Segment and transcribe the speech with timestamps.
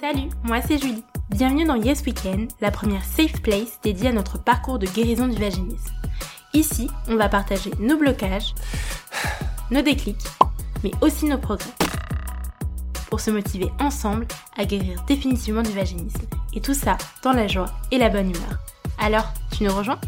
[0.00, 1.04] Salut, moi c'est Julie.
[1.30, 5.36] Bienvenue dans Yes Weekend, la première safe place dédiée à notre parcours de guérison du
[5.36, 5.94] vaginisme.
[6.52, 8.54] Ici, on va partager nos blocages,
[9.70, 10.26] nos déclics,
[10.82, 11.70] mais aussi nos progrès.
[13.10, 16.22] Pour se motiver ensemble à guérir définitivement du vaginisme.
[16.52, 18.58] Et tout ça dans la joie et la bonne humeur.
[18.98, 20.00] Alors, tu nous rejoins?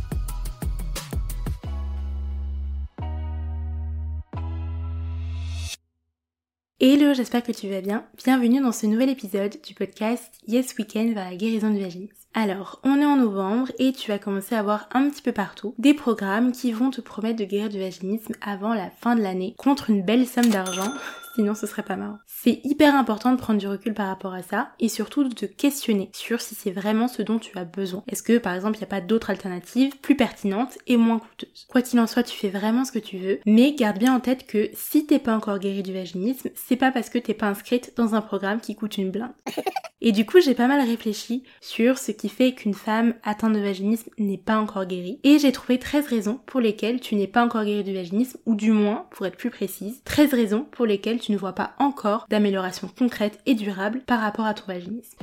[6.78, 8.04] Hello, j'espère que tu vas bien.
[8.22, 12.12] Bienvenue dans ce nouvel épisode du podcast Yes Weekend vers la guérison du vaginisme.
[12.34, 15.74] Alors, on est en novembre et tu vas commencer à voir un petit peu partout
[15.78, 19.54] des programmes qui vont te promettre de guérir du vaginisme avant la fin de l'année
[19.56, 20.92] contre une belle somme d'argent
[21.36, 22.18] sinon ce serait pas marrant.
[22.26, 25.46] C'est hyper important de prendre du recul par rapport à ça et surtout de te
[25.46, 28.02] questionner sur si c'est vraiment ce dont tu as besoin.
[28.08, 31.66] Est-ce que par exemple il n'y a pas d'autres alternatives plus pertinentes et moins coûteuses?
[31.68, 34.20] Quoi qu'il en soit, tu fais vraiment ce que tu veux, mais garde bien en
[34.20, 37.48] tête que si t'es pas encore guéri du vaginisme, c'est pas parce que t'es pas
[37.48, 39.32] inscrite dans un programme qui coûte une blinde.
[40.02, 43.60] Et du coup, j'ai pas mal réfléchi sur ce qui fait qu'une femme atteinte de
[43.60, 45.18] vaginisme n'est pas encore guérie.
[45.24, 48.54] Et j'ai trouvé 13 raisons pour lesquelles tu n'es pas encore guéri du vaginisme, ou
[48.54, 52.26] du moins, pour être plus précise, 13 raisons pour lesquelles tu ne vois pas encore
[52.28, 55.18] d'amélioration concrète et durable par rapport à ton vaginisme.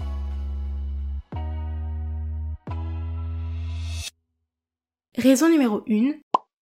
[5.15, 6.13] Raison numéro 1,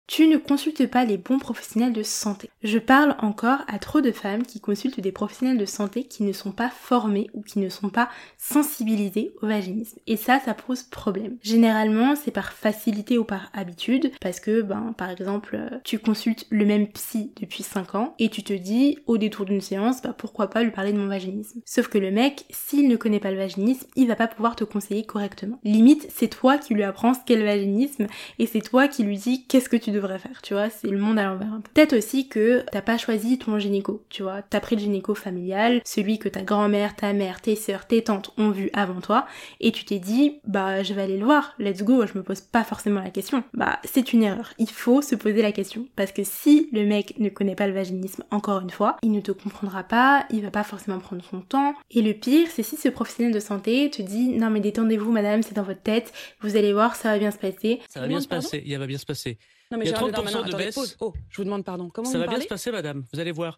[0.06, 2.50] tu ne consultes pas les bons professionnels de santé.
[2.62, 6.32] Je parle encore à trop de femmes qui consultent des professionnels de santé qui ne
[6.32, 9.98] sont pas formés ou qui ne sont pas sensibilisés au vaginisme.
[10.06, 11.36] Et ça, ça pose problème.
[11.42, 16.46] Généralement, c'est par facilité ou par habitude, parce que, ben, par exemple, euh, tu consultes
[16.50, 20.14] le même psy depuis 5 ans et tu te dis, au détour d'une séance, bah,
[20.16, 21.60] pourquoi pas lui parler de mon vaginisme.
[21.64, 24.64] Sauf que le mec, s'il ne connaît pas le vaginisme, il va pas pouvoir te
[24.64, 25.58] conseiller correctement.
[25.64, 28.06] Limite, c'est toi qui lui apprends ce qu'est le vaginisme
[28.38, 30.98] et c'est toi qui lui dis qu'est-ce que tu devrais faire, tu vois, c'est le
[30.98, 34.76] monde à l'envers Peut-être aussi que t'as pas choisi ton gynéco, tu vois, t'as pris
[34.76, 38.70] le gynéco familial, celui que ta grand-mère, ta mère, tes sœurs, tes tantes ont vu
[38.72, 39.26] avant toi,
[39.60, 42.40] et tu t'es dit, bah je vais aller le voir, let's go, je me pose
[42.40, 43.44] pas forcément la question.
[43.54, 47.14] Bah c'est une erreur, il faut se poser la question, parce que si le mec
[47.18, 50.50] ne connaît pas le vaginisme, encore une fois, il ne te comprendra pas, il va
[50.50, 54.02] pas forcément prendre son temps, et le pire, c'est si ce professionnel de santé te
[54.02, 57.30] dit, non mais détendez-vous madame, c'est dans votre tête, vous allez voir, ça va bien
[57.30, 57.80] se passer.
[57.88, 59.38] Ça va bien se passer, il va bien se passer.
[59.70, 60.74] Non, mais Il y a Gérald 30% Darmanin, de attendez, baisse.
[60.74, 60.96] pause.
[61.00, 61.88] Oh, je vous demande pardon.
[61.90, 63.56] Comment Ça vous va bien parlez se passer, madame, vous allez voir.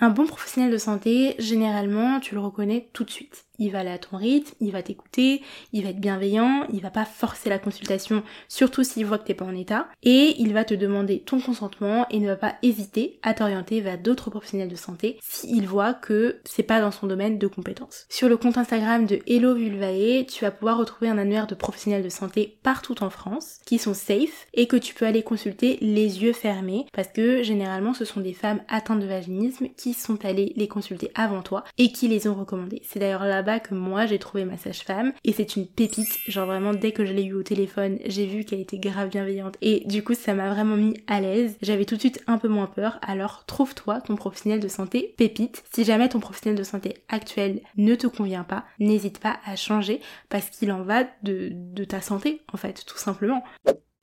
[0.00, 3.48] Un bon professionnel de santé, généralement, tu le reconnais tout de suite.
[3.58, 5.42] Il va aller à ton rythme, il va t'écouter,
[5.72, 9.34] il va être bienveillant, il va pas forcer la consultation, surtout s'il voit que t'es
[9.34, 13.18] pas en état, et il va te demander ton consentement et ne va pas hésiter
[13.22, 17.38] à t'orienter vers d'autres professionnels de santé s'il voit que c'est pas dans son domaine
[17.38, 18.06] de compétences.
[18.08, 22.04] Sur le compte Instagram de Hello Vulvae, tu vas pouvoir retrouver un annuaire de professionnels
[22.04, 26.22] de santé partout en France qui sont safe et que tu peux aller consulter les
[26.22, 30.52] yeux fermés parce que généralement ce sont des femmes atteintes de vaginisme qui sont allées
[30.56, 32.82] les consulter avant toi et qui les ont recommandées.
[32.84, 36.18] C'est d'ailleurs là-bas que moi j'ai trouvé ma sage-femme et c'est une pépite.
[36.26, 39.56] Genre vraiment dès que je l'ai eu au téléphone, j'ai vu qu'elle était grave bienveillante
[39.60, 41.56] et du coup ça m'a vraiment mis à l'aise.
[41.62, 42.98] J'avais tout de suite un peu moins peur.
[43.02, 45.64] Alors trouve-toi ton professionnel de santé pépite.
[45.72, 50.00] Si jamais ton professionnel de santé actuel ne te convient pas, n'hésite pas à changer
[50.28, 53.42] parce qu'il en va de, de ta santé en fait tout simplement.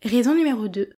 [0.03, 0.90] Raison numéro 2,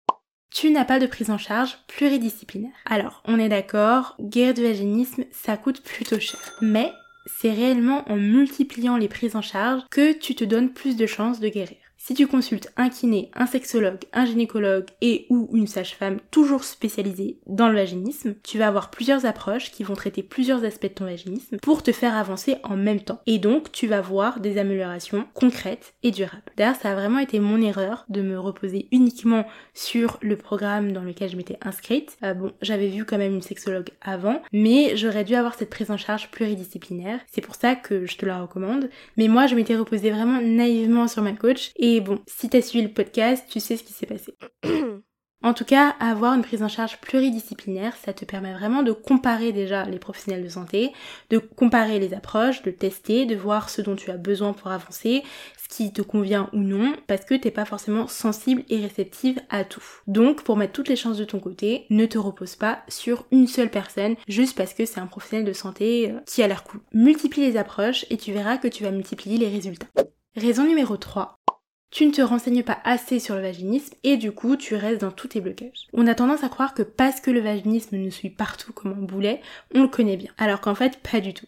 [0.52, 2.72] tu n'as pas de prise en charge pluridisciplinaire.
[2.86, 6.40] Alors, on est d'accord, guérir du vaginisme, ça coûte plutôt cher.
[6.62, 6.92] Mais
[7.26, 11.40] c'est réellement en multipliant les prises en charge que tu te donnes plus de chances
[11.40, 11.78] de guérir.
[11.98, 17.40] Si tu consultes un kiné, un sexologue, un gynécologue et ou une sage-femme toujours spécialisée
[17.48, 21.06] dans le vaginisme, tu vas avoir plusieurs approches qui vont traiter plusieurs aspects de ton
[21.06, 23.20] vaginisme pour te faire avancer en même temps.
[23.26, 26.44] Et donc, tu vas voir des améliorations concrètes et durables.
[26.56, 31.04] D'ailleurs, ça a vraiment été mon erreur de me reposer uniquement sur le programme dans
[31.04, 32.18] lequel je m'étais inscrite.
[32.24, 35.92] Euh, bon, j'avais vu quand même une sexologue avant, mais j'aurais dû avoir cette prise
[35.92, 37.20] en charge pluridisciplinaire.
[37.28, 38.90] C'est pour ça que je te la recommande.
[39.18, 42.86] Mais moi, je m'étais reposée vraiment naïvement sur ma coach et bon, si t'as suivi
[42.86, 44.38] le podcast, tu sais ce qui s'est passé.
[45.44, 49.52] En tout cas, avoir une prise en charge pluridisciplinaire, ça te permet vraiment de comparer
[49.52, 50.94] déjà les professionnels de santé,
[51.30, 55.22] de comparer les approches, de tester, de voir ce dont tu as besoin pour avancer,
[55.56, 59.64] ce qui te convient ou non, parce que t'es pas forcément sensible et réceptive à
[59.64, 59.84] tout.
[60.08, 63.48] Donc, pour mettre toutes les chances de ton côté, ne te repose pas sur une
[63.48, 66.82] seule personne juste parce que c'est un professionnel de santé euh, qui a l'air cool.
[66.94, 69.88] Multiplie les approches et tu verras que tu vas multiplier les résultats.
[70.36, 71.37] Raison numéro 3.
[71.90, 75.12] Tu ne te renseignes pas assez sur le vaginisme et du coup tu restes dans
[75.12, 75.88] tous tes blocages.
[75.94, 79.06] On a tendance à croire que parce que le vaginisme nous suit partout comme un
[79.06, 79.42] boulet,
[79.74, 80.32] on le connaît bien.
[80.38, 81.48] Alors qu'en fait pas du tout.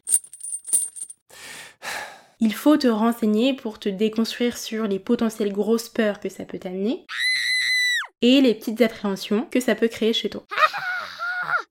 [2.40, 6.60] Il faut te renseigner pour te déconstruire sur les potentielles grosses peurs que ça peut
[6.60, 7.06] t'amener
[8.22, 10.46] et les petites appréhensions que ça peut créer chez toi.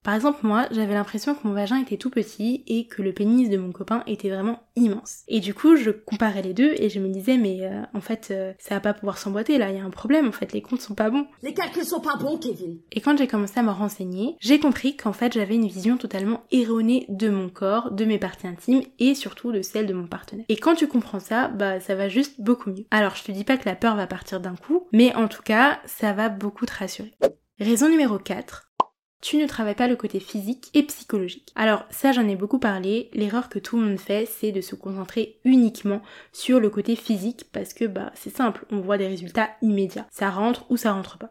[0.09, 3.51] Par exemple, moi, j'avais l'impression que mon vagin était tout petit et que le pénis
[3.51, 5.19] de mon copain était vraiment immense.
[5.29, 8.29] Et du coup, je comparais les deux et je me disais, mais euh, en fait,
[8.31, 10.63] euh, ça va pas pouvoir s'emboîter là, il y a un problème, en fait, les
[10.63, 11.27] comptes sont pas bons.
[11.43, 12.79] Les calculs sont pas bons, Kevin.
[12.91, 16.43] Et quand j'ai commencé à me renseigner, j'ai compris qu'en fait, j'avais une vision totalement
[16.53, 20.47] erronée de mon corps, de mes parties intimes et surtout de celle de mon partenaire.
[20.49, 22.87] Et quand tu comprends ça, bah ça va juste beaucoup mieux.
[22.91, 25.43] Alors, je te dis pas que la peur va partir d'un coup, mais en tout
[25.43, 27.13] cas, ça va beaucoup te rassurer.
[27.61, 28.69] Raison numéro 4,
[29.21, 31.53] tu ne travailles pas le côté physique et psychologique.
[31.55, 34.75] Alors ça j'en ai beaucoup parlé, l'erreur que tout le monde fait c'est de se
[34.75, 39.51] concentrer uniquement sur le côté physique parce que bah c'est simple, on voit des résultats
[39.63, 40.07] immédiats.
[40.11, 41.31] Ça rentre ou ça rentre pas.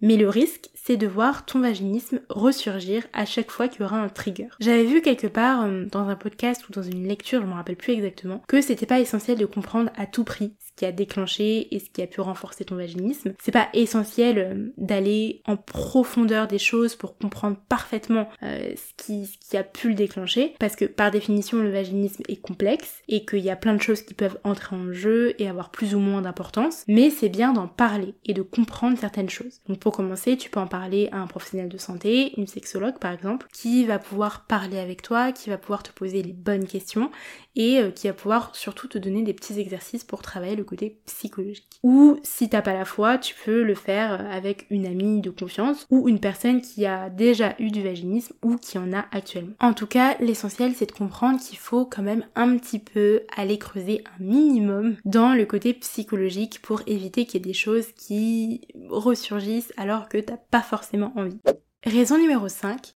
[0.00, 3.98] Mais le risque, c'est de voir ton vaginisme ressurgir à chaque fois qu'il y aura
[3.98, 4.48] un trigger.
[4.58, 7.76] J'avais vu quelque part euh, dans un podcast ou dans une lecture, je me rappelle
[7.76, 11.74] plus exactement, que c'était pas essentiel de comprendre à tout prix ce qui a déclenché
[11.74, 13.34] et ce qui a pu renforcer ton vaginisme.
[13.40, 19.56] C'est pas essentiel euh, d'aller en profondeur des choses pour comprendre parfaitement euh, ce, qui,
[19.56, 23.50] a pu le déclencher, parce que par définition le vaginisme est complexe et qu'il y
[23.50, 26.84] a plein de choses qui peuvent entrer en jeu et avoir plus ou moins d'importance,
[26.88, 29.60] mais c'est bien d'en parler et de comprendre certaines choses.
[29.68, 33.12] Donc pour commencer, tu peux en parler à un professionnel de santé, une sexologue par
[33.12, 37.10] exemple, qui va pouvoir parler avec toi, qui va pouvoir te poser les bonnes questions
[37.54, 40.96] et euh, qui va pouvoir surtout te donner des petits exercices pour travailler le côté
[41.04, 41.68] psychologique.
[41.82, 45.28] Ou si t'as pas la foi, tu peux le faire euh, avec une amie de
[45.28, 49.52] confiance ou une personne qui a déjà eu du vaginisme ou qui en a actuellement.
[49.60, 53.58] En tout cas, l'essentiel c'est de comprendre qu'il faut quand même un petit peu aller
[53.58, 58.62] creuser un minimum dans le côté psychologique pour éviter qu'il y ait des choses qui
[58.88, 61.40] ressurgissent alors que t'as pas forcément envie.
[61.84, 62.94] Raison numéro 5,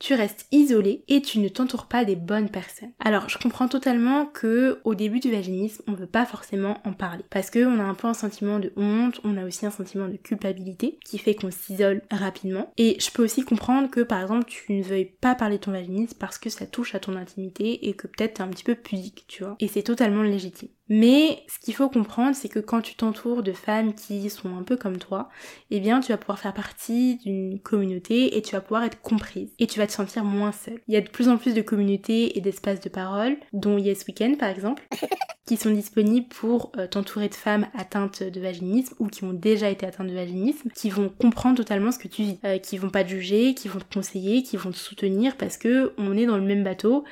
[0.00, 2.92] tu restes isolé et tu ne t'entoures pas des bonnes personnes.
[2.98, 7.24] Alors, je comprends totalement que au début du vaginisme, on veut pas forcément en parler
[7.30, 10.08] parce que on a un peu un sentiment de honte, on a aussi un sentiment
[10.08, 12.70] de culpabilité qui fait qu'on s'isole rapidement.
[12.76, 15.72] Et je peux aussi comprendre que par exemple, tu ne veuilles pas parler de ton
[15.72, 18.74] vaginisme parce que ça touche à ton intimité et que peut-être t'es un petit peu
[18.74, 19.56] pudique, tu vois.
[19.60, 20.68] Et c'est totalement légitime.
[20.88, 24.62] Mais ce qu'il faut comprendre, c'est que quand tu t'entoures de femmes qui sont un
[24.62, 25.30] peu comme toi,
[25.70, 29.50] eh bien tu vas pouvoir faire partie d'une communauté et tu vas pouvoir être comprise
[29.58, 30.80] et tu vas te sentir moins seule.
[30.88, 34.04] Il y a de plus en plus de communautés et d'espaces de parole, dont Yes
[34.06, 34.86] Weekend par exemple,
[35.46, 39.70] qui sont disponibles pour euh, t'entourer de femmes atteintes de vaginisme ou qui ont déjà
[39.70, 42.90] été atteintes de vaginisme, qui vont comprendre totalement ce que tu vis, euh, qui vont
[42.90, 46.26] pas te juger, qui vont te conseiller, qui vont te soutenir parce que on est
[46.26, 47.04] dans le même bateau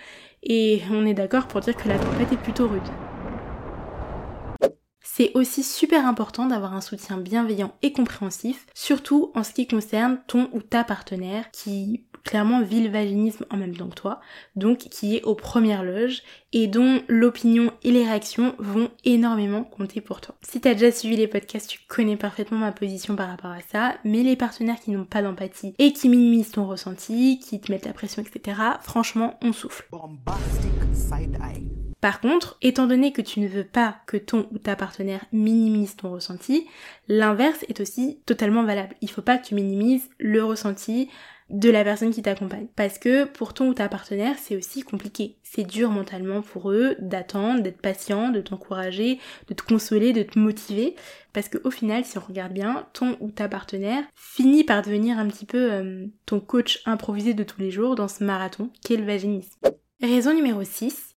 [0.42, 2.82] et on est d'accord pour dire que la tempête est plutôt rude.
[5.22, 10.18] C'est aussi super important d'avoir un soutien bienveillant et compréhensif, surtout en ce qui concerne
[10.26, 14.20] ton ou ta partenaire qui clairement vit le vaginisme en même temps que toi,
[14.56, 16.22] donc qui est aux premières loges
[16.52, 20.34] et dont l'opinion et les réactions vont énormément compter pour toi.
[20.42, 23.94] Si t'as déjà suivi les podcasts, tu connais parfaitement ma position par rapport à ça,
[24.02, 27.86] mais les partenaires qui n'ont pas d'empathie et qui minimisent ton ressenti, qui te mettent
[27.86, 29.88] la pression, etc., franchement, on souffle.
[32.02, 35.94] Par contre, étant donné que tu ne veux pas que ton ou ta partenaire minimise
[35.94, 36.66] ton ressenti,
[37.06, 38.96] l'inverse est aussi totalement valable.
[39.02, 41.08] Il faut pas que tu minimises le ressenti
[41.48, 42.66] de la personne qui t'accompagne.
[42.74, 45.36] Parce que pour ton ou ta partenaire, c'est aussi compliqué.
[45.44, 50.40] C'est dur mentalement pour eux d'attendre, d'être patient, de t'encourager, de te consoler, de te
[50.40, 50.96] motiver.
[51.32, 55.28] Parce qu'au final, si on regarde bien, ton ou ta partenaire finit par devenir un
[55.28, 59.04] petit peu euh, ton coach improvisé de tous les jours dans ce marathon qu'est le
[59.04, 59.60] vaginisme.
[60.00, 61.11] Raison numéro 6,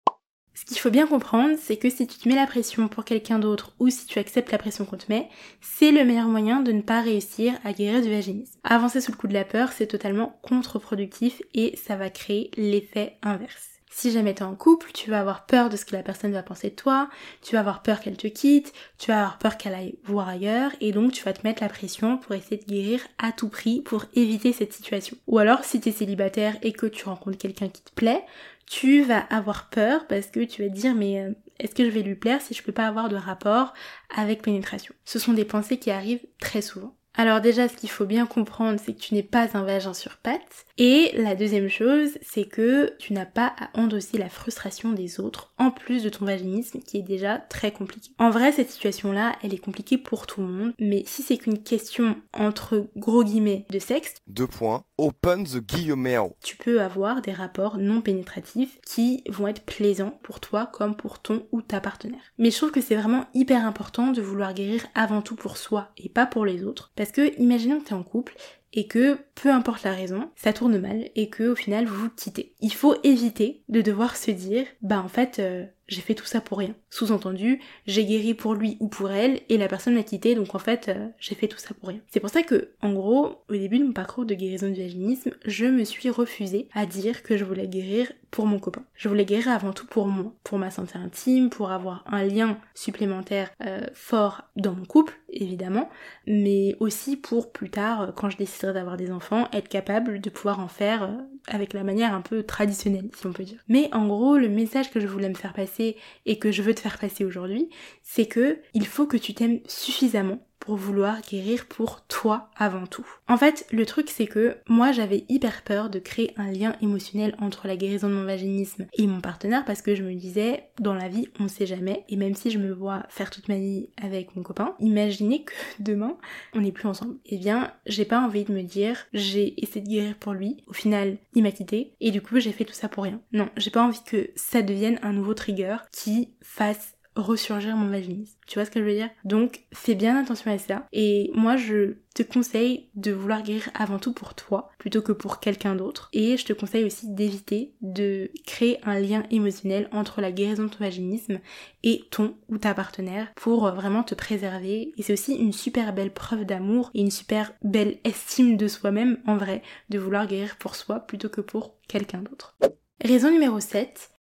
[0.54, 3.40] ce qu'il faut bien comprendre, c'est que si tu te mets la pression pour quelqu'un
[3.40, 5.28] d'autre ou si tu acceptes la pression qu'on te met,
[5.62, 8.60] c'est le meilleur moyen de ne pas réussir à guérir du vaginisme.
[8.64, 13.18] Avancer sous le coup de la peur, c'est totalement contre-productif et ça va créer l'effet
[13.24, 13.73] inverse.
[13.96, 16.42] Si jamais t'es en couple, tu vas avoir peur de ce que la personne va
[16.42, 17.10] penser de toi,
[17.44, 20.72] tu vas avoir peur qu'elle te quitte, tu vas avoir peur qu'elle aille voir ailleurs,
[20.82, 23.82] et donc tu vas te mettre la pression pour essayer de guérir à tout prix
[23.82, 25.16] pour éviter cette situation.
[25.28, 28.26] Ou alors si t'es célibataire et que tu rencontres quelqu'un qui te plaît,
[28.66, 31.92] tu vas avoir peur parce que tu vas te dire mais euh, est-ce que je
[31.92, 33.76] vais lui plaire si je peux pas avoir de rapport
[34.18, 34.96] avec pénétration?
[35.06, 36.96] Ce sont des pensées qui arrivent très souvent.
[37.16, 40.18] Alors déjà, ce qu'il faut bien comprendre, c'est que tu n'es pas un vagin sur
[40.18, 40.66] pattes.
[40.80, 45.54] Et la deuxième chose, c'est que tu n'as pas à endosser la frustration des autres,
[45.60, 48.10] en plus de ton vaginisme qui est déjà très compliqué.
[48.18, 51.62] En vrai, cette situation-là, elle est compliquée pour tout le monde, mais si c'est qu'une
[51.62, 56.18] question entre gros guillemets de sexe, deux points, open the guillemets.
[56.42, 61.20] Tu peux avoir des rapports non pénétratifs qui vont être plaisants pour toi comme pour
[61.20, 62.22] ton ou ta partenaire.
[62.40, 65.92] Mais je trouve que c'est vraiment hyper important de vouloir guérir avant tout pour soi
[65.98, 66.92] et pas pour les autres.
[66.96, 68.36] Parce que imaginons que tu es en couple
[68.74, 72.10] et que peu importe la raison, ça tourne mal et que au final vous vous
[72.10, 72.56] quittez.
[72.62, 76.42] Il faut éviter de devoir se dire bah en fait euh, j'ai fait tout ça
[76.42, 76.76] pour rien.
[76.90, 80.60] Sous-entendu, j'ai guéri pour lui ou pour elle et la personne m'a quitté donc en
[80.60, 82.00] fait euh, j'ai fait tout ça pour rien.
[82.08, 85.32] C'est pour ça que en gros, au début de mon parcours de guérison du vaginisme,
[85.46, 88.84] je me suis refusée à dire que je voulais guérir pour mon copain.
[88.96, 92.58] Je voulais guérir avant tout pour moi, pour ma santé intime, pour avoir un lien
[92.74, 95.88] supplémentaire euh, fort dans mon couple, évidemment,
[96.26, 100.30] mais aussi pour plus tard, euh, quand je déciderai d'avoir des enfants, être capable de
[100.32, 101.12] pouvoir en faire
[101.48, 103.60] avec la manière un peu traditionnelle, si on peut dire.
[103.68, 105.83] Mais en gros, le message que je voulais me faire passer
[106.26, 107.70] et que je veux te faire passer aujourd'hui,
[108.02, 113.06] c'est que il faut que tu t'aimes suffisamment pour vouloir guérir pour toi avant tout.
[113.28, 117.36] En fait, le truc c'est que moi j'avais hyper peur de créer un lien émotionnel
[117.42, 120.94] entre la guérison de mon vaginisme et mon partenaire parce que je me disais dans
[120.94, 123.90] la vie on sait jamais et même si je me vois faire toute ma vie
[124.02, 126.16] avec mon copain, imaginez que demain
[126.54, 127.18] on n'est plus ensemble.
[127.26, 130.74] Eh bien, j'ai pas envie de me dire j'ai essayé de guérir pour lui, au
[130.74, 133.20] final il m'a quitté et du coup j'ai fait tout ça pour rien.
[133.34, 138.38] Non, j'ai pas envie que ça devienne un nouveau trigger qui fasse ressurgir mon vaginisme.
[138.48, 139.10] Tu vois ce que je veux dire?
[139.24, 140.88] Donc fais bien attention à ça.
[140.92, 145.40] Et moi je te conseille de vouloir guérir avant tout pour toi plutôt que pour
[145.40, 146.10] quelqu'un d'autre.
[146.14, 150.70] Et je te conseille aussi d'éviter de créer un lien émotionnel entre la guérison de
[150.70, 151.40] ton vaginisme
[151.84, 154.94] et ton ou ta partenaire pour vraiment te préserver.
[154.98, 159.18] Et c'est aussi une super belle preuve d'amour et une super belle estime de soi-même
[159.26, 162.58] en vrai de vouloir guérir pour soi plutôt que pour quelqu'un d'autre.
[163.04, 164.12] Raison numéro 7,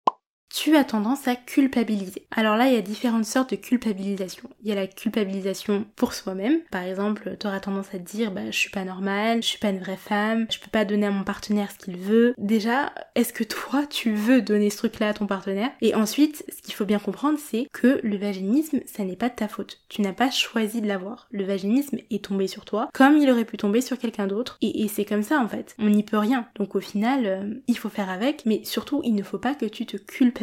[0.52, 2.26] tu as tendance à culpabiliser.
[2.30, 4.50] Alors là, il y a différentes sortes de culpabilisation.
[4.62, 6.60] Il y a la culpabilisation pour soi-même.
[6.70, 9.58] Par exemple, tu auras tendance à te dire bah je suis pas normale, je suis
[9.58, 12.34] pas une vraie femme, je peux pas donner à mon partenaire ce qu'il veut.
[12.36, 15.70] Déjà, est-ce que toi tu veux donner ce truc-là à ton partenaire?
[15.80, 19.34] Et ensuite, ce qu'il faut bien comprendre, c'est que le vaginisme, ça n'est pas de
[19.34, 19.80] ta faute.
[19.88, 21.28] Tu n'as pas choisi de l'avoir.
[21.30, 24.58] Le vaginisme est tombé sur toi, comme il aurait pu tomber sur quelqu'un d'autre.
[24.60, 25.74] Et, c'est comme ça en fait.
[25.78, 26.46] On n'y peut rien.
[26.56, 29.64] Donc au final, euh, il faut faire avec, mais surtout, il ne faut pas que
[29.64, 30.41] tu te culpabilises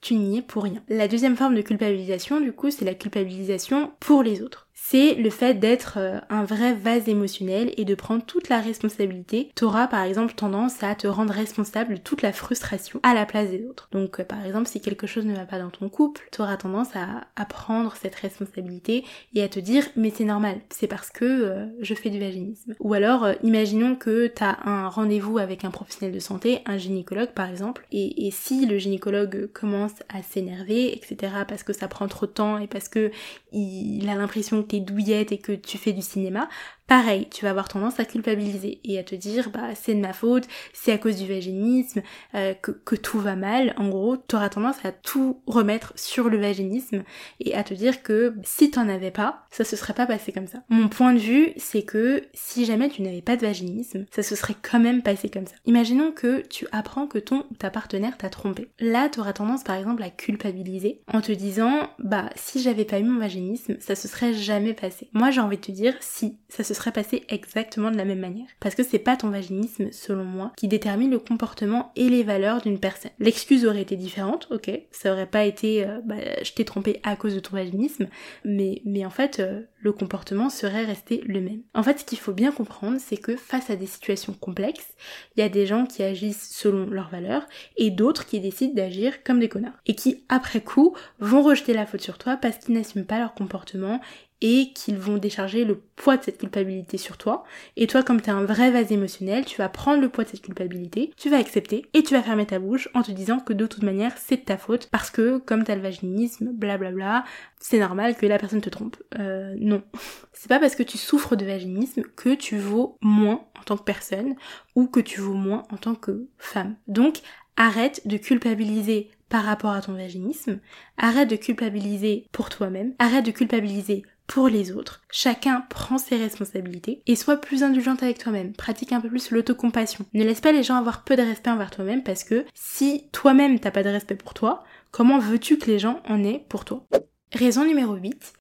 [0.00, 0.82] tu n'y es pour rien.
[0.88, 5.30] La deuxième forme de culpabilisation, du coup, c'est la culpabilisation pour les autres c'est le
[5.30, 9.50] fait d'être euh, un vrai vase émotionnel et de prendre toute la responsabilité.
[9.54, 13.50] T'auras par exemple tendance à te rendre responsable de toute la frustration à la place
[13.50, 13.88] des autres.
[13.92, 16.88] Donc euh, par exemple si quelque chose ne va pas dans ton couple, t'auras tendance
[16.94, 21.66] à, prendre cette responsabilité et à te dire mais c'est normal, c'est parce que euh,
[21.80, 22.74] je fais du vaginisme.
[22.80, 27.48] Ou alors imaginons que t'as un rendez-vous avec un professionnel de santé, un gynécologue par
[27.48, 31.32] exemple, et, si le gynécologue commence à s'énerver, etc.
[31.46, 33.10] parce que ça prend trop de temps et parce que
[33.52, 36.48] il a l'impression t'es douillette et que tu fais du cinéma,
[36.86, 40.12] pareil, tu vas avoir tendance à culpabiliser et à te dire bah c'est de ma
[40.12, 42.02] faute, c'est à cause du vaginisme,
[42.34, 43.74] euh, que, tout va mal.
[43.78, 47.02] En gros, tu auras tendance à tout remettre sur le vaginisme
[47.40, 50.46] et à te dire que si t'en avais pas, ça se serait pas passé comme
[50.46, 50.62] ça.
[50.68, 54.36] Mon point de vue, c'est que si jamais tu n'avais pas de vaginisme, ça se
[54.36, 55.54] serait quand même passé comme ça.
[55.64, 58.68] Imaginons que tu apprends que ton ou ta partenaire t'a trompé.
[58.78, 63.00] Là, tu auras tendance par exemple à culpabiliser en te disant bah si j'avais pas
[63.00, 65.08] eu mon vaginisme, ça se serait jamais passé.
[65.12, 68.20] Moi, j'ai envie de te dire si ça se serait passé exactement de la même
[68.20, 68.46] manière.
[68.60, 72.62] Parce que c'est pas ton vaginisme, selon moi, qui détermine le comportement et les valeurs
[72.62, 73.10] d'une personne.
[73.18, 77.16] L'excuse aurait été différente, ok, ça aurait pas été euh, bah, je t'ai trompé à
[77.16, 78.08] cause de ton vaginisme,
[78.44, 81.62] mais, en fait, euh, le comportement serait resté le même.
[81.74, 84.94] En fait, ce qu'il faut bien comprendre, c'est que face à des situations complexes,
[85.36, 89.22] il y a des gens qui agissent selon leurs valeurs et d'autres qui décident d'agir
[89.24, 89.78] comme des connards.
[89.86, 93.34] Et qui, après coup, vont rejeter la faute sur toi parce qu'ils n'assument pas leur
[93.34, 94.00] comportement
[94.42, 97.44] et qu'ils vont décharger le poids de cette culpabilité sur toi.
[97.76, 100.42] Et toi, comme tu un vrai vase émotionnel, tu vas prendre le poids de cette
[100.42, 103.66] culpabilité, tu vas accepter et tu vas fermer ta bouche en te disant que de
[103.66, 107.24] toute manière, c'est de ta faute parce que comme t'as le vaginisme, blablabla,
[107.60, 108.96] c'est normal que la personne te trompe.
[109.18, 109.82] Euh, non.
[110.34, 113.84] C'est pas parce que tu souffres de vaginisme que tu vaux moins en tant que
[113.84, 114.34] personne
[114.74, 116.74] ou que tu vaux moins en tant que femme.
[116.88, 117.20] Donc,
[117.56, 120.58] arrête de culpabiliser par rapport à ton vaginisme,
[120.98, 125.02] arrête de culpabiliser pour toi-même, arrête de culpabiliser pour les autres.
[125.10, 128.52] Chacun prend ses responsabilités et sois plus indulgente avec toi-même.
[128.52, 130.04] Pratique un peu plus l'autocompassion.
[130.14, 133.58] Ne laisse pas les gens avoir peu de respect envers toi-même parce que si toi-même
[133.58, 136.86] t'as pas de respect pour toi, comment veux-tu que les gens en aient pour toi?
[137.32, 138.34] Raison numéro 8.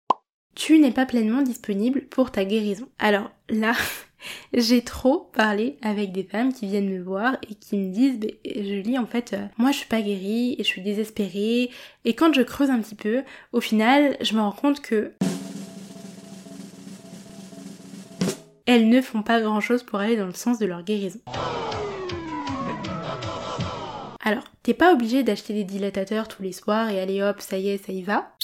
[0.53, 2.89] Tu n'es pas pleinement disponible pour ta guérison.
[3.00, 3.73] Alors là,
[4.53, 8.81] j'ai trop parlé avec des femmes qui viennent me voir et qui me disent je
[8.81, 11.71] lis en fait euh, moi je suis pas guérie et je suis désespérée
[12.05, 13.23] et quand je creuse un petit peu
[13.53, 15.13] au final je me rends compte que
[18.65, 21.19] elles ne font pas grand chose pour aller dans le sens de leur guérison.
[24.23, 27.69] Alors, t'es pas obligé d'acheter des dilatateurs tous les soirs et allez hop, ça y
[27.69, 28.35] est, ça y va.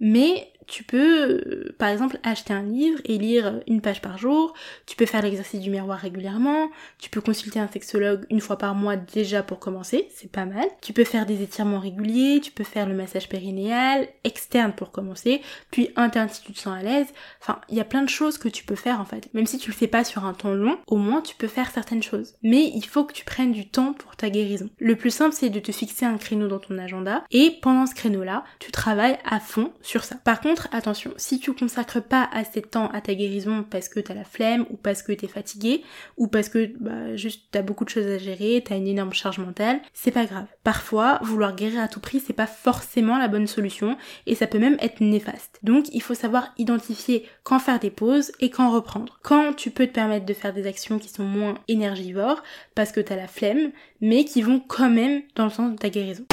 [0.00, 4.54] Mais tu peux, euh, par exemple, acheter un livre et lire une page par jour.
[4.86, 6.70] Tu peux faire l'exercice du miroir régulièrement.
[6.98, 10.66] Tu peux consulter un sexologue une fois par mois déjà pour commencer, c'est pas mal.
[10.80, 12.40] Tu peux faire des étirements réguliers.
[12.42, 16.78] Tu peux faire le massage périnéal externe pour commencer, puis interne si tu te sens
[16.78, 17.06] à l'aise.
[17.40, 19.28] Enfin, il y a plein de choses que tu peux faire en fait.
[19.34, 21.70] Même si tu le fais pas sur un temps long, au moins tu peux faire
[21.70, 22.34] certaines choses.
[22.42, 24.68] Mais il faut que tu prennes du temps pour ta guérison.
[24.78, 27.94] Le plus simple, c'est de te fixer un créneau dans ton agenda et pendant ce
[27.94, 30.16] créneau-là, tu travailles à fond sur ça.
[30.16, 34.00] Par contre, attention, si tu consacres pas assez de temps à ta guérison parce que
[34.00, 35.82] t'as la flemme ou parce que t'es fatigué
[36.16, 39.38] ou parce que bah, juste t'as beaucoup de choses à gérer, t'as une énorme charge
[39.38, 40.46] mentale, c'est pas grave.
[40.64, 44.58] Parfois, vouloir guérir à tout prix, c'est pas forcément la bonne solution et ça peut
[44.58, 45.58] même être néfaste.
[45.62, 49.18] Donc, il faut savoir identifier quand faire des pauses et quand reprendre.
[49.22, 52.42] Quand tu peux te permettre de faire des actions qui sont moins énergivores
[52.74, 55.88] parce que t'as la flemme, mais qui vont quand même dans le sens de ta
[55.88, 56.24] guérison.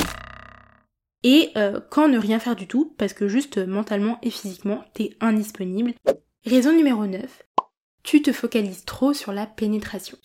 [1.24, 4.84] Et euh, quand ne rien faire du tout, parce que juste euh, mentalement et physiquement,
[4.94, 5.94] t'es indisponible.
[6.46, 7.44] Raison numéro 9.
[8.04, 10.18] Tu te focalises trop sur la pénétration.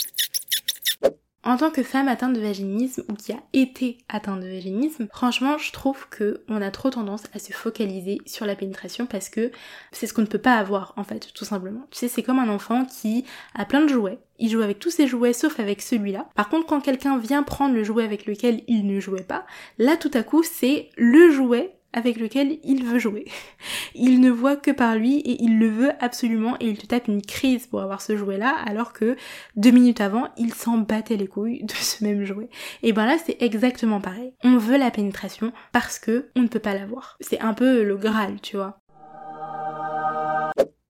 [1.46, 5.58] En tant que femme atteinte de vaginisme ou qui a été atteinte de vaginisme, franchement,
[5.58, 9.52] je trouve que on a trop tendance à se focaliser sur la pénétration parce que
[9.92, 11.86] c'est ce qu'on ne peut pas avoir en fait, tout simplement.
[11.90, 14.18] Tu sais, c'est comme un enfant qui a plein de jouets.
[14.38, 16.30] Il joue avec tous ses jouets sauf avec celui-là.
[16.34, 19.44] Par contre, quand quelqu'un vient prendre le jouet avec lequel il ne jouait pas,
[19.78, 23.24] là tout à coup, c'est le jouet avec lequel il veut jouer.
[23.94, 27.08] Il ne voit que par lui et il le veut absolument et il te tape
[27.08, 29.16] une crise pour avoir ce jouet là alors que
[29.56, 32.48] deux minutes avant il s'en battait les couilles de ce même jouet.
[32.82, 34.34] Et ben là c'est exactement pareil.
[34.42, 37.16] On veut la pénétration parce que on ne peut pas l'avoir.
[37.20, 38.78] C'est un peu le Graal, tu vois.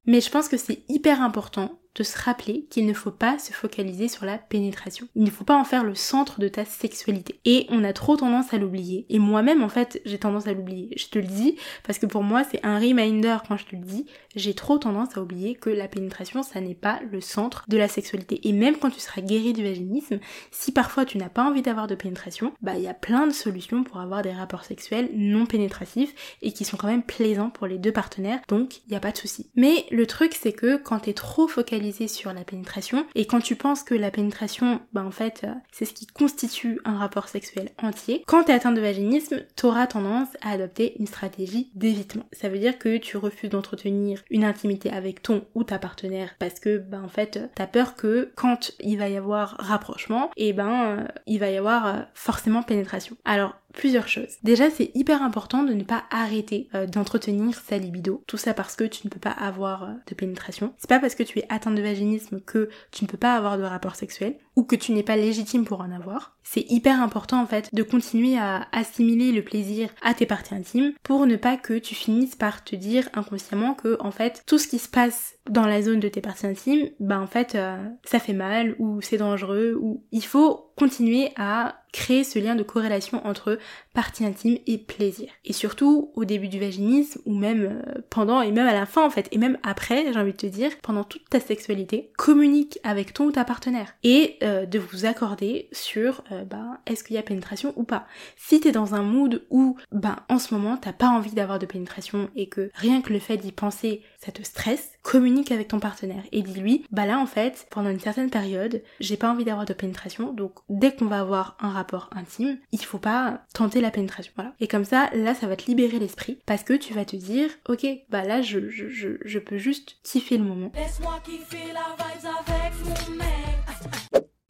[0.06, 3.52] Mais je pense que c'est hyper important de se rappeler qu'il ne faut pas se
[3.52, 5.06] focaliser sur la pénétration.
[5.14, 7.40] Il ne faut pas en faire le centre de ta sexualité.
[7.44, 9.06] Et on a trop tendance à l'oublier.
[9.08, 10.90] Et moi-même, en fait, j'ai tendance à l'oublier.
[10.96, 13.82] Je te le dis, parce que pour moi, c'est un reminder quand je te le
[13.82, 14.06] dis.
[14.34, 17.88] J'ai trop tendance à oublier que la pénétration, ça n'est pas le centre de la
[17.88, 18.40] sexualité.
[18.48, 20.18] Et même quand tu seras guéri du vaginisme,
[20.50, 23.32] si parfois tu n'as pas envie d'avoir de pénétration, bah il y a plein de
[23.32, 27.66] solutions pour avoir des rapports sexuels non pénétratifs et qui sont quand même plaisants pour
[27.66, 28.40] les deux partenaires.
[28.48, 29.50] Donc, il n'y a pas de souci.
[29.54, 33.56] Mais le truc, c'est que quand t'es trop focalisé sur la pénétration et quand tu
[33.56, 37.70] penses que la pénétration, bah en fait, euh, c'est ce qui constitue un rapport sexuel
[37.82, 42.24] entier, quand tu es atteint de vaginisme, t'auras tendance à adopter une stratégie d'évitement.
[42.32, 46.60] Ça veut dire que tu refuses d'entretenir une intimité avec ton ou ta partenaire parce
[46.60, 50.52] que bah en fait, t'as peur que quand il va y avoir rapprochement, et eh
[50.52, 53.16] ben euh, il va y avoir euh, forcément pénétration.
[53.24, 54.36] Alors plusieurs choses.
[54.42, 58.22] Déjà, c'est hyper important de ne pas arrêter euh, d'entretenir sa libido.
[58.26, 60.72] Tout ça parce que tu ne peux pas avoir euh, de pénétration.
[60.78, 63.58] C'est pas parce que tu es atteint de vaginisme que tu ne peux pas avoir
[63.58, 66.36] de rapport sexuel ou que tu n'es pas légitime pour en avoir.
[66.42, 70.92] C'est hyper important en fait de continuer à assimiler le plaisir à tes parties intimes
[71.02, 74.68] pour ne pas que tu finisses par te dire inconsciemment que en fait tout ce
[74.68, 78.18] qui se passe dans la zone de tes parties intimes, bah en fait euh, ça
[78.18, 83.24] fait mal ou c'est dangereux ou il faut continuer à créer ce lien de corrélation
[83.24, 83.58] entre
[83.94, 85.30] partie intime et plaisir.
[85.44, 89.04] Et surtout au début du vaginisme ou même euh, pendant et même à la fin
[89.04, 92.78] en fait et même après j'ai envie de te dire pendant toute ta sexualité communique
[92.82, 97.18] avec ton ou ta partenaire et euh, de vous accorder sur bah, est-ce qu'il y
[97.18, 98.06] a pénétration ou pas.
[98.36, 101.66] Si t'es dans un mood où bah en ce moment t'as pas envie d'avoir de
[101.66, 105.80] pénétration et que rien que le fait d'y penser ça te stresse, communique avec ton
[105.80, 109.66] partenaire et dis-lui bah là en fait pendant une certaine période j'ai pas envie d'avoir
[109.66, 113.90] de pénétration donc dès qu'on va avoir un rapport intime il faut pas tenter la
[113.90, 117.16] pénétration et comme ça là ça va te libérer l'esprit parce que tu vas te
[117.16, 120.72] dire ok bah là je, je, je, je peux juste kiffer le moment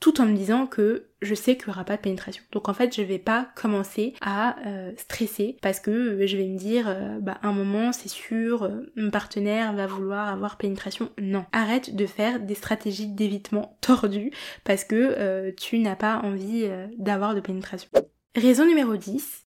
[0.05, 2.45] tout en me disant que je sais qu'il n'y aura pas de pénétration.
[2.53, 6.59] Donc en fait, je vais pas commencer à euh, stresser parce que je vais me
[6.59, 11.09] dire, euh, bah un moment, c'est sûr, euh, mon partenaire va vouloir avoir pénétration.
[11.19, 11.47] Non.
[11.53, 14.31] Arrête de faire des stratégies d'évitement tordues
[14.65, 17.89] parce que tu n'as pas envie d'avoir de pénétration.
[18.37, 19.47] Raison numéro 10.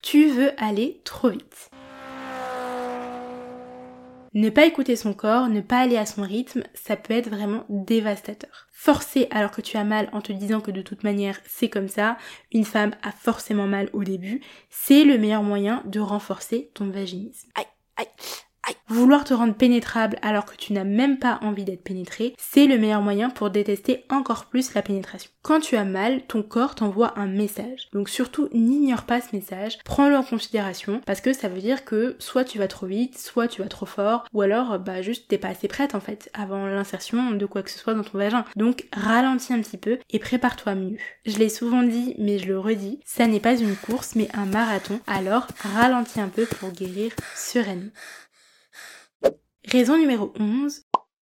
[0.00, 1.68] Tu veux aller trop vite.
[4.38, 7.64] Ne pas écouter son corps, ne pas aller à son rythme, ça peut être vraiment
[7.68, 8.68] dévastateur.
[8.70, 11.88] Forcer alors que tu as mal en te disant que de toute manière c'est comme
[11.88, 12.16] ça,
[12.52, 17.48] une femme a forcément mal au début, c'est le meilleur moyen de renforcer ton vaginisme.
[17.56, 18.06] Aïe, aïe.
[18.88, 22.78] Vouloir te rendre pénétrable alors que tu n'as même pas envie d'être pénétré, c'est le
[22.78, 25.30] meilleur moyen pour détester encore plus la pénétration.
[25.42, 27.88] Quand tu as mal, ton corps t'envoie un message.
[27.92, 32.16] Donc surtout, n'ignore pas ce message, prends-le en considération parce que ça veut dire que
[32.18, 35.38] soit tu vas trop vite, soit tu vas trop fort, ou alors bah juste t'es
[35.38, 38.44] pas assez prête en fait avant l'insertion de quoi que ce soit dans ton vagin.
[38.56, 40.96] Donc ralentis un petit peu et prépare-toi mieux.
[41.26, 44.46] Je l'ai souvent dit, mais je le redis, ça n'est pas une course mais un
[44.46, 47.90] marathon, alors ralentis un peu pour guérir sereinement.
[49.70, 50.86] Raison numéro 11,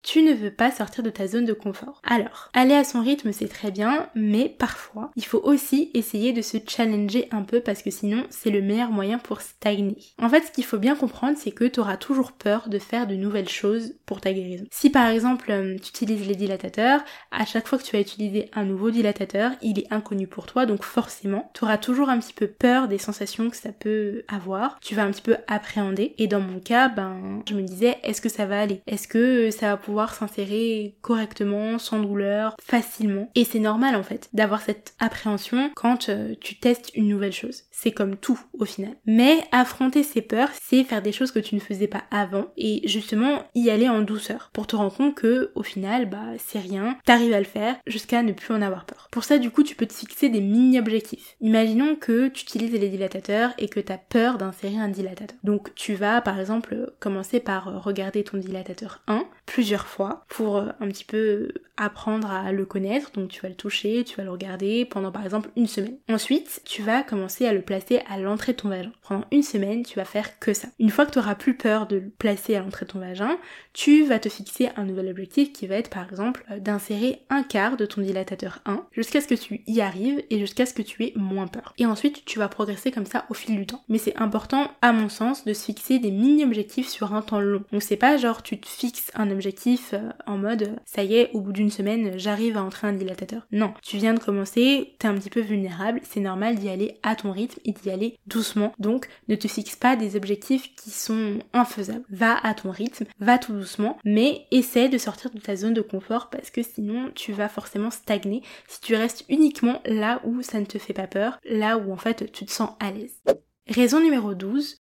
[0.05, 2.01] tu ne veux pas sortir de ta zone de confort.
[2.03, 6.43] Alors, aller à son rythme c'est très bien, mais parfois, il faut aussi essayer de
[6.43, 9.97] se challenger un peu parce que sinon, c'est le meilleur moyen pour stagner.
[10.21, 13.07] En fait, ce qu'il faut bien comprendre, c'est que tu auras toujours peur de faire
[13.07, 14.65] de nouvelles choses pour ta guérison.
[14.69, 18.49] Si par exemple, euh, tu utilises les dilatateurs, à chaque fois que tu vas utiliser
[18.53, 22.33] un nouveau dilatateur, il est inconnu pour toi, donc forcément, tu auras toujours un petit
[22.33, 24.79] peu peur des sensations que ça peut avoir.
[24.81, 26.13] Tu vas un petit peu appréhender.
[26.19, 28.81] Et dans mon cas, ben, je me disais, est-ce que ça va aller?
[28.85, 33.29] Est-ce que ça va pouvoir s'insérer correctement, sans douleur, facilement.
[33.35, 37.63] Et c'est normal en fait d'avoir cette appréhension quand euh, tu testes une nouvelle chose.
[37.71, 38.95] C'est comme tout au final.
[39.05, 42.87] Mais affronter ces peurs, c'est faire des choses que tu ne faisais pas avant et
[42.87, 46.97] justement y aller en douceur pour te rendre compte que au final, bah c'est rien,
[47.05, 49.07] t'arrives à le faire jusqu'à ne plus en avoir peur.
[49.11, 51.35] Pour ça, du coup, tu peux te fixer des mini-objectifs.
[51.41, 55.37] Imaginons que tu utilises les dilatateurs et que tu as peur d'insérer un dilatateur.
[55.43, 60.69] Donc tu vas par exemple commencer par regarder ton dilatateur 1 plusieurs fois pour euh,
[60.79, 63.11] un petit peu apprendre à le connaître.
[63.13, 65.97] Donc tu vas le toucher, tu vas le regarder pendant par exemple une semaine.
[66.09, 68.91] Ensuite, tu vas commencer à le placer à l'entrée de ton vagin.
[69.07, 70.67] Pendant une semaine, tu vas faire que ça.
[70.79, 73.37] Une fois que tu auras plus peur de le placer à l'entrée de ton vagin,
[73.73, 77.43] tu vas te fixer un nouvel objectif qui va être par exemple euh, d'insérer un
[77.43, 80.81] quart de ton dilatateur 1 jusqu'à ce que tu y arrives et jusqu'à ce que
[80.81, 81.73] tu aies moins peur.
[81.77, 83.83] Et ensuite, tu vas progresser comme ça au fil du temps.
[83.89, 87.63] Mais c'est important, à mon sens, de se fixer des mini-objectifs sur un temps long.
[87.71, 91.31] Donc c'est pas genre tu te fixes un objectif euh, en mode ça y est,
[91.33, 93.47] au bout d'une semaine, j'arrive à entrer un dilatateur.
[93.51, 97.15] Non, tu viens de commencer, t'es un petit peu vulnérable, c'est normal d'y aller à
[97.15, 98.73] ton rythme et d'y aller doucement.
[98.79, 102.05] Donc ne te fixe pas des objectifs qui sont infaisables.
[102.09, 105.81] Va à ton rythme, va tout doucement, mais essaie de sortir de ta zone de
[105.81, 110.59] confort parce que sinon tu vas forcément stagner si tu restes uniquement là où ça
[110.59, 113.21] ne te fait pas peur, là où en fait tu te sens à l'aise.
[113.67, 114.77] Raison numéro 12,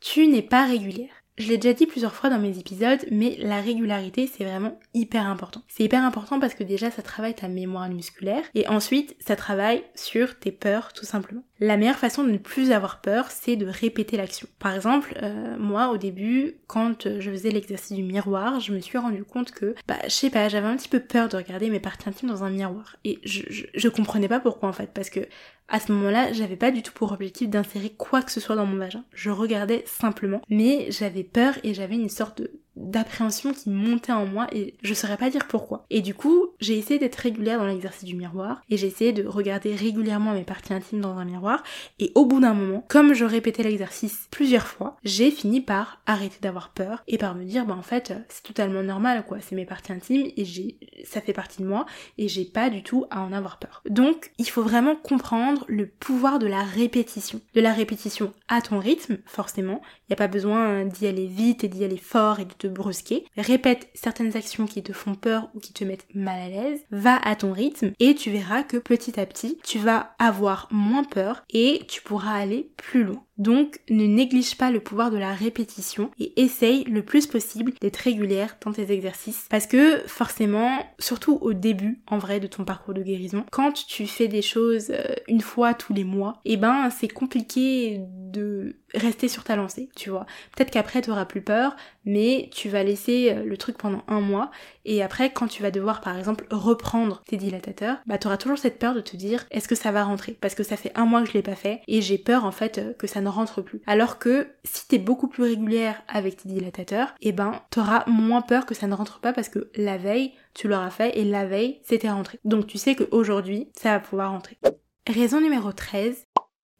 [0.00, 1.23] tu n'es pas régulière.
[1.36, 5.26] Je l'ai déjà dit plusieurs fois dans mes épisodes, mais la régularité c'est vraiment hyper
[5.26, 5.62] important.
[5.68, 9.82] C'est hyper important parce que déjà ça travaille ta mémoire musculaire et ensuite ça travaille
[9.96, 11.42] sur tes peurs tout simplement.
[11.60, 14.48] La meilleure façon de ne plus avoir peur c'est de répéter l'action.
[14.58, 18.98] Par exemple, euh, moi au début quand je faisais l'exercice du miroir, je me suis
[18.98, 21.80] rendu compte que, bah je sais pas, j'avais un petit peu peur de regarder mes
[21.80, 25.10] parties intimes dans un miroir et je, je, je comprenais pas pourquoi en fait parce
[25.10, 25.20] que
[25.68, 28.66] à ce moment-là, j'avais pas du tout pour objectif d'insérer quoi que ce soit dans
[28.66, 29.04] mon vagin.
[29.14, 34.26] Je regardais simplement, mais j'avais peur et j'avais une sorte de d'appréhension qui montait en
[34.26, 35.86] moi et je saurais pas dire pourquoi.
[35.90, 39.26] Et du coup, j'ai essayé d'être régulière dans l'exercice du miroir et j'ai essayé de
[39.26, 41.62] regarder régulièrement mes parties intimes dans un miroir
[41.98, 46.38] et au bout d'un moment, comme je répétais l'exercice plusieurs fois, j'ai fini par arrêter
[46.40, 49.66] d'avoir peur et par me dire bah en fait, c'est totalement normal quoi, c'est mes
[49.66, 51.86] parties intimes et j'ai ça fait partie de moi
[52.18, 53.82] et j'ai pas du tout à en avoir peur.
[53.88, 57.40] Donc, il faut vraiment comprendre le pouvoir de la répétition.
[57.54, 61.64] De la répétition à ton rythme, forcément, il n'y a pas besoin d'y aller vite
[61.64, 63.24] et d'y aller fort et de brusquer.
[63.36, 66.80] Répète certaines actions qui te font peur ou qui te mettent mal à l'aise.
[66.90, 71.04] Va à ton rythme et tu verras que petit à petit, tu vas avoir moins
[71.04, 73.24] peur et tu pourras aller plus loin.
[73.36, 77.96] Donc ne néglige pas le pouvoir de la répétition et essaye le plus possible d'être
[77.96, 82.94] régulière dans tes exercices parce que forcément, surtout au début en vrai de ton parcours
[82.94, 86.56] de guérison, quand tu fais des choses euh, une fois tous les mois, et eh
[86.56, 90.26] ben c'est compliqué de rester sur ta lancée, tu vois.
[90.56, 94.20] Peut-être qu'après tu auras plus peur, mais tu vas laisser euh, le truc pendant un
[94.20, 94.50] mois
[94.84, 98.58] et après quand tu vas devoir par exemple reprendre tes dilatateurs, bah tu auras toujours
[98.58, 100.36] cette peur de te dire est-ce que ça va rentrer?
[100.40, 102.52] Parce que ça fait un mois que je l'ai pas fait et j'ai peur en
[102.52, 103.80] fait euh, que ça ne rentre plus.
[103.86, 108.66] Alors que si t'es beaucoup plus régulière avec tes dilatateurs, eh ben t'auras moins peur
[108.66, 111.80] que ça ne rentre pas parce que la veille tu l'auras fait et la veille
[111.82, 112.38] c'était rentré.
[112.44, 114.58] Donc tu sais qu'aujourd'hui ça va pouvoir rentrer.
[115.06, 116.26] Raison numéro 13,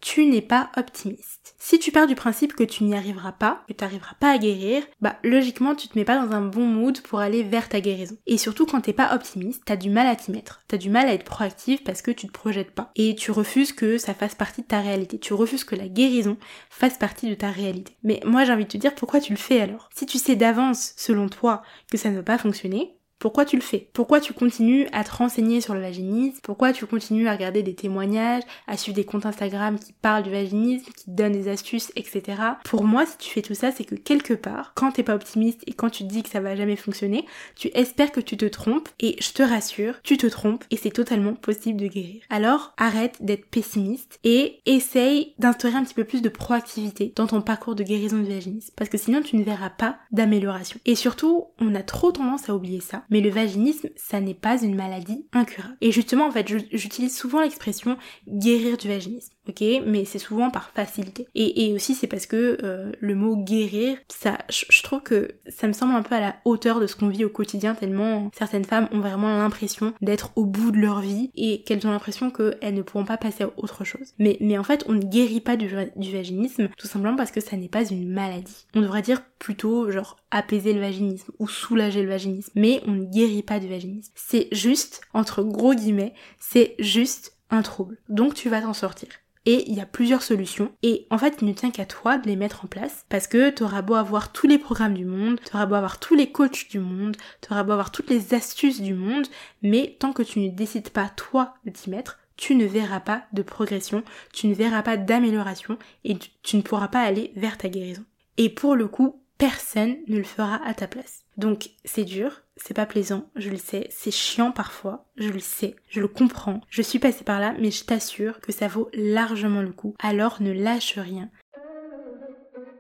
[0.04, 1.54] tu n'es pas optimiste.
[1.58, 4.36] Si tu pars du principe que tu n'y arriveras pas, que tu n'arriveras pas à
[4.36, 7.80] guérir, bah logiquement tu te mets pas dans un bon mood pour aller vers ta
[7.80, 8.18] guérison.
[8.26, 10.62] Et surtout quand t'es pas optimiste, t'as du mal à t'y mettre.
[10.68, 12.92] T'as du mal à être proactive parce que tu te projettes pas.
[12.96, 15.18] Et tu refuses que ça fasse partie de ta réalité.
[15.18, 16.36] Tu refuses que la guérison
[16.68, 17.96] fasse partie de ta réalité.
[18.02, 19.88] Mais moi j'ai envie de te dire pourquoi tu le fais alors?
[19.96, 23.62] Si tu sais d'avance, selon toi, que ça ne va pas fonctionner, pourquoi tu le
[23.62, 23.88] fais?
[23.94, 26.40] Pourquoi tu continues à te renseigner sur le vaginisme?
[26.42, 30.30] Pourquoi tu continues à regarder des témoignages, à suivre des comptes Instagram qui parlent du
[30.30, 32.22] vaginisme, qui donnent des astuces, etc.
[32.64, 35.62] Pour moi, si tu fais tout ça, c'est que quelque part, quand t'es pas optimiste
[35.66, 37.24] et quand tu te dis que ça va jamais fonctionner,
[37.56, 40.90] tu espères que tu te trompes et je te rassure, tu te trompes et c'est
[40.90, 42.20] totalement possible de guérir.
[42.28, 47.40] Alors, arrête d'être pessimiste et essaye d'instaurer un petit peu plus de proactivité dans ton
[47.40, 50.78] parcours de guérison du vaginisme parce que sinon tu ne verras pas d'amélioration.
[50.84, 54.60] Et surtout, on a trop tendance à oublier ça mais le vaginisme, ça n'est pas
[54.60, 55.76] une maladie incurable.
[55.80, 57.96] Et justement, en fait, j'utilise souvent l'expression
[58.26, 59.33] guérir du vaginisme.
[59.48, 61.26] Ok Mais c'est souvent par facilité.
[61.34, 65.66] Et, et aussi c'est parce que euh, le mot guérir, ça, je, trouve que ça
[65.66, 68.64] me semble un peu à la hauteur de ce qu'on vit au quotidien tellement certaines
[68.64, 72.74] femmes ont vraiment l'impression d'être au bout de leur vie et qu'elles ont l'impression qu'elles
[72.74, 74.14] ne pourront pas passer à autre chose.
[74.18, 77.40] Mais, mais en fait, on ne guérit pas du, du vaginisme tout simplement parce que
[77.40, 78.66] ça n'est pas une maladie.
[78.74, 82.52] On devrait dire plutôt genre apaiser le vaginisme ou soulager le vaginisme.
[82.54, 84.12] Mais on ne guérit pas du vaginisme.
[84.14, 87.98] C'est juste, entre gros guillemets, c'est juste un trouble.
[88.08, 89.08] Donc tu vas t'en sortir.
[89.46, 90.72] Et il y a plusieurs solutions.
[90.82, 93.04] Et en fait, il ne tient qu'à toi de les mettre en place.
[93.08, 96.00] Parce que tu auras beau avoir tous les programmes du monde, tu auras beau avoir
[96.00, 99.26] tous les coachs du monde, tu auras beau avoir toutes les astuces du monde,
[99.62, 103.24] mais tant que tu ne décides pas toi de t'y mettre, tu ne verras pas
[103.32, 104.02] de progression,
[104.32, 108.04] tu ne verras pas d'amélioration et tu ne pourras pas aller vers ta guérison.
[108.36, 111.24] Et pour le coup, personne ne le fera à ta place.
[111.36, 115.74] Donc c'est dur, c'est pas plaisant, je le sais, c'est chiant parfois, je le sais,
[115.88, 119.62] je le comprends, je suis passée par là, mais je t'assure que ça vaut largement
[119.62, 119.94] le coup.
[119.98, 121.28] Alors ne lâche rien.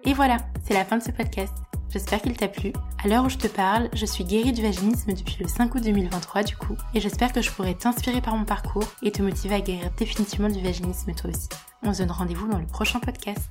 [0.04, 1.54] Et voilà, c'est la fin de ce podcast.
[1.90, 2.72] J'espère qu'il t'a plu.
[3.02, 5.82] À l'heure où je te parle, je suis guérie du vaginisme depuis le 5 août
[5.82, 9.56] 2023 du coup, et j'espère que je pourrai t'inspirer par mon parcours et te motiver
[9.56, 11.48] à guérir définitivement du vaginisme toi aussi.
[11.82, 13.50] On se donne rendez-vous dans le prochain podcast.